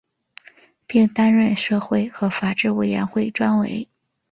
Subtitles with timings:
[0.87, 3.87] 并担任社会和法制委员会专委。